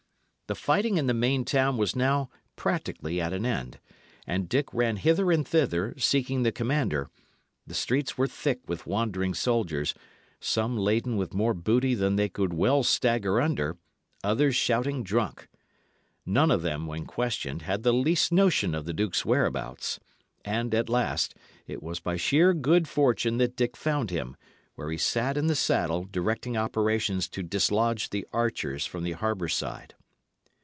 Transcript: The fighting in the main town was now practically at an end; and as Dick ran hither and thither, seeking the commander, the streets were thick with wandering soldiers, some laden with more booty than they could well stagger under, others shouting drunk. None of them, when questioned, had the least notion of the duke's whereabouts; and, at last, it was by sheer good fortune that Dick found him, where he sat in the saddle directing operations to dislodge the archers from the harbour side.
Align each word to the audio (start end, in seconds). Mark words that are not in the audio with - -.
The 0.47 0.55
fighting 0.55 0.97
in 0.97 1.07
the 1.07 1.13
main 1.13 1.45
town 1.45 1.77
was 1.77 1.95
now 1.95 2.29
practically 2.57 3.21
at 3.21 3.31
an 3.31 3.45
end; 3.45 3.79
and 4.27 4.43
as 4.43 4.49
Dick 4.49 4.73
ran 4.73 4.97
hither 4.97 5.31
and 5.31 5.47
thither, 5.47 5.95
seeking 5.97 6.43
the 6.43 6.51
commander, 6.51 7.09
the 7.65 7.73
streets 7.73 8.17
were 8.17 8.27
thick 8.27 8.59
with 8.67 8.85
wandering 8.85 9.33
soldiers, 9.33 9.93
some 10.41 10.77
laden 10.77 11.15
with 11.15 11.33
more 11.33 11.53
booty 11.53 11.95
than 11.95 12.17
they 12.17 12.27
could 12.27 12.51
well 12.51 12.83
stagger 12.83 13.39
under, 13.39 13.77
others 14.25 14.53
shouting 14.57 15.03
drunk. 15.05 15.47
None 16.25 16.51
of 16.51 16.63
them, 16.63 16.85
when 16.85 17.05
questioned, 17.05 17.61
had 17.61 17.83
the 17.83 17.93
least 17.93 18.33
notion 18.33 18.75
of 18.75 18.83
the 18.83 18.91
duke's 18.93 19.23
whereabouts; 19.25 20.01
and, 20.43 20.75
at 20.75 20.89
last, 20.89 21.33
it 21.65 21.81
was 21.81 22.01
by 22.01 22.17
sheer 22.17 22.53
good 22.53 22.89
fortune 22.89 23.37
that 23.37 23.55
Dick 23.55 23.77
found 23.77 24.09
him, 24.11 24.35
where 24.75 24.91
he 24.91 24.97
sat 24.97 25.37
in 25.37 25.47
the 25.47 25.55
saddle 25.55 26.03
directing 26.11 26.57
operations 26.57 27.29
to 27.29 27.41
dislodge 27.41 28.09
the 28.09 28.27
archers 28.33 28.85
from 28.85 29.05
the 29.05 29.13
harbour 29.13 29.47
side. 29.47 29.95